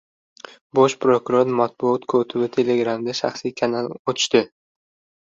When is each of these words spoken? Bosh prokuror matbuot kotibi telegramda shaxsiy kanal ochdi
Bosh 0.77 0.95
prokuror 1.03 1.51
matbuot 1.59 2.07
kotibi 2.13 2.47
telegramda 2.55 3.15
shaxsiy 3.21 3.55
kanal 3.63 3.91
ochdi 4.15 4.43